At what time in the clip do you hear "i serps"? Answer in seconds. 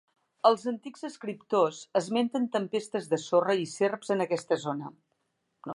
3.67-4.15